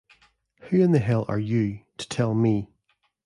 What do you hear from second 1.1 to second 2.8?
are "you" to tell me...?